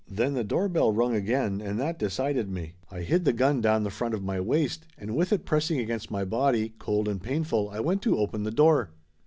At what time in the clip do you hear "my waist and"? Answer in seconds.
4.23-5.15